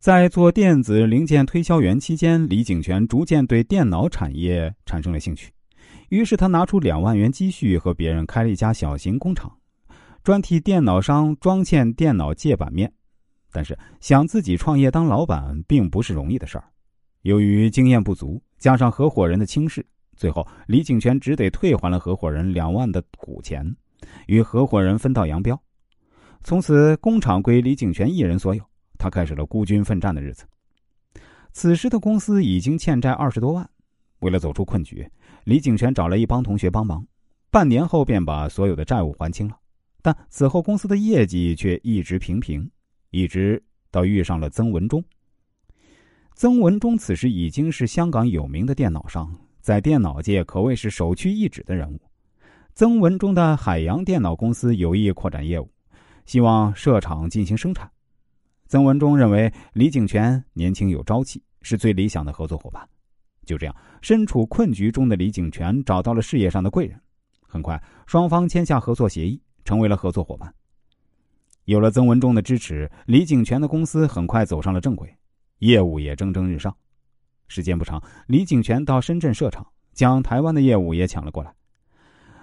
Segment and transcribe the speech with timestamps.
[0.00, 5.52] 在做电子零件推销员期间，李景全逐渐对电脑产业产生了兴趣。
[6.08, 9.54] 于是他拿出两万元积蓄，和别人开了一家小型工厂，
[10.24, 12.90] 专替电脑商装嵌电脑介板面。
[13.52, 16.64] 但是想自己创业当老板，并不是容易的事儿。
[17.20, 19.84] 由于经验不足，加上合伙人的轻视，
[20.16, 23.76] 最后李景全只得退还了合伙人两万的股钱，
[24.28, 25.60] 与合伙人分道扬镳。
[26.42, 28.62] 从此，工厂归李景全一人所有。
[29.00, 30.44] 他开始了孤军奋战的日子。
[31.52, 33.68] 此时的公司已经欠债二十多万，
[34.20, 35.10] 为了走出困局，
[35.44, 37.04] 李景全找了一帮同学帮忙，
[37.50, 39.56] 半年后便把所有的债务还清了。
[40.02, 42.70] 但此后公司的业绩却一直平平，
[43.10, 45.02] 一直到遇上了曾文忠。
[46.34, 52.00] 曾文忠此时已经是香港有名的电脑商，在电脑界可谓是首屈一指的人物。
[52.74, 55.68] 曾文忠的海洋电脑公司有意扩展业务，
[56.24, 57.90] 希望设厂进行生产。
[58.70, 62.88] 曾文忠认为李景泉年轻有朝气，是最理想的合作伙伴。
[63.44, 66.96] 就这样，身处困局中的李景泉找到了事业上的贵人。
[67.40, 70.54] 很快，双方签下合作协议，成为了合作伙伴。
[71.64, 75.12] 有了曾文忠的支持，李景泉的公司很快走上了正轨，
[75.58, 76.72] 业务也蒸蒸日上。
[77.48, 81.52] 时间不长，李景泉到深圳设厂，将台湾的业务也抢了过来。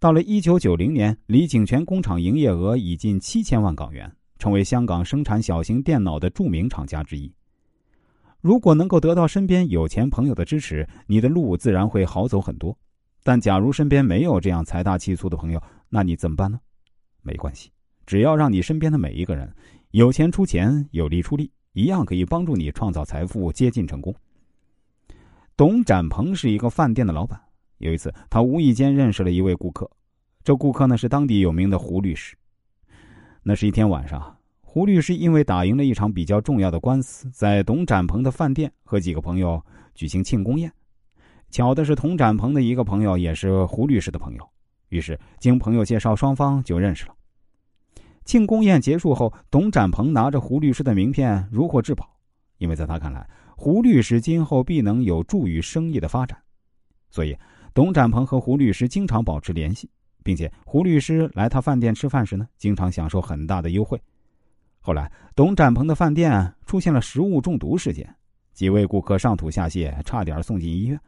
[0.00, 4.12] 到了一九九零年，李景泉工厂营业额已近七千万港元。
[4.38, 7.32] 成为香港生产小型电脑的著名厂家之一。
[8.40, 12.76] 如果能够得到身边有钱朋友的支持，你的路自然会好走很多。
[13.24, 16.58] 但假如身边没有这样财大气粗的朋友，那你怎么办呢？
[17.22, 17.70] 没关系，
[18.06, 19.52] 只要让你身边的每一个人
[19.90, 24.14] 有钱出钱，有力出力，一样可以帮助你创造财富，接近成功。
[25.56, 27.38] 董展鹏是一个饭店的老板。
[27.78, 29.90] 有一次，他无意间认识了一位顾客，
[30.44, 32.36] 这顾客呢是当地有名的胡律师。
[33.48, 40.70] 那是一天晚上，胡律师因为打赢了一场比较重要的官司，在董展鹏的饭店和几个朋友举行庆功宴。
[41.48, 44.46] 巧的是，董展鹏的一个朋友也是胡律师的朋友，
[44.90, 47.14] 于是经朋友介绍，双方就认识了。
[48.26, 52.06] 庆功宴结束后，董展鹏拿着胡律师的名片如获至宝，
[52.58, 53.26] 因为在他看来，
[53.56, 56.38] 胡律师今后必能有助于生意的发展，
[57.08, 57.34] 所以
[57.72, 59.88] 董展鹏和胡律师经常保持联系。
[60.22, 64.00] 并且胡律师来他饭店吃饭时呢，经常享受很大的优惠。
[64.80, 68.14] 后来，董展鹏的饭店出现了食物中毒事件，
[68.54, 70.98] 几位顾客上吐下泻，差点送进医院。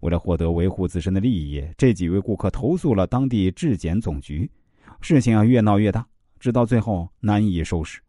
[0.00, 4.50] 为了获得维护自身的利益，这几位顾客投诉了当地质检总局，
[5.00, 6.04] 事情啊越闹越大，
[6.40, 8.00] 直到最后难以收拾。